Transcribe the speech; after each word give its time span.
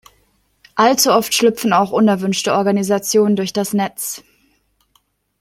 Allzu 0.73 1.11
oft 1.13 1.31
schlüpfen 1.31 1.73
auch 1.73 1.91
unerwünschte 1.91 2.53
Organisationen 2.53 3.35
durch 3.35 3.53
das 3.53 3.71
Netz. 3.73 4.23